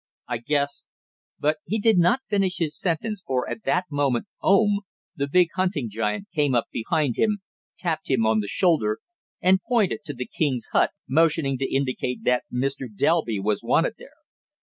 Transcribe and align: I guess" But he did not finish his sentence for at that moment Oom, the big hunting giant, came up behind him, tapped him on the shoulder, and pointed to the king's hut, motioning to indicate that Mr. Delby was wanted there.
I 0.27 0.39
guess" 0.39 0.85
But 1.39 1.57
he 1.63 1.77
did 1.77 1.99
not 1.99 2.23
finish 2.27 2.57
his 2.57 2.75
sentence 2.75 3.21
for 3.23 3.47
at 3.47 3.65
that 3.65 3.85
moment 3.91 4.25
Oom, 4.43 4.79
the 5.15 5.27
big 5.27 5.49
hunting 5.53 5.89
giant, 5.91 6.25
came 6.33 6.55
up 6.55 6.65
behind 6.71 7.19
him, 7.19 7.43
tapped 7.77 8.09
him 8.09 8.25
on 8.25 8.39
the 8.39 8.47
shoulder, 8.47 8.97
and 9.43 9.61
pointed 9.61 9.99
to 10.05 10.15
the 10.15 10.25
king's 10.25 10.69
hut, 10.73 10.89
motioning 11.07 11.59
to 11.59 11.71
indicate 11.71 12.23
that 12.23 12.45
Mr. 12.51 12.87
Delby 12.91 13.39
was 13.39 13.61
wanted 13.61 13.93
there. 13.99 14.17